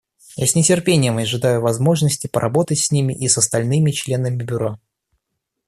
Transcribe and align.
Я 0.35 0.47
с 0.47 0.55
нетерпением 0.55 1.19
ожидаю 1.19 1.61
возможности 1.61 2.25
поработать 2.25 2.79
с 2.79 2.89
ними 2.89 3.13
и 3.13 3.27
с 3.27 3.37
остальными 3.37 3.91
членами 3.91 4.35
Бюро. 4.43 4.79